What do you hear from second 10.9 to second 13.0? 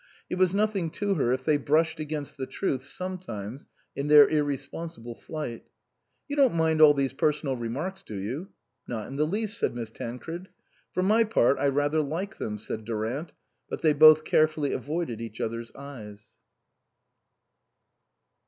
"For my part I rather like them," said